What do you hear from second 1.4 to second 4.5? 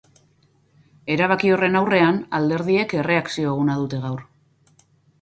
horrenaurrean, alderdiek erreakzio eguna dute gaur.